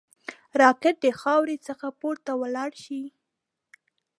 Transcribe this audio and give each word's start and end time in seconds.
راکټ 0.61 0.95
د 1.05 1.07
خاورې 1.21 1.57
څخه 1.67 1.87
پورته 1.99 2.31
ولاړ 2.41 2.71
شي 2.83 3.01